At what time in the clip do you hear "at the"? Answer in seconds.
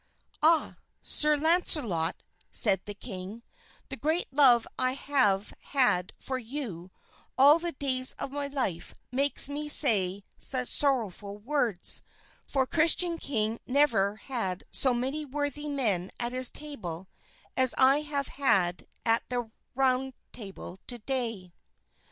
19.05-19.51